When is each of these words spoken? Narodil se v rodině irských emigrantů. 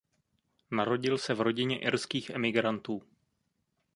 Narodil 0.71 1.17
se 1.17 1.33
v 1.33 1.41
rodině 1.41 1.79
irských 1.79 2.29
emigrantů. 2.29 3.01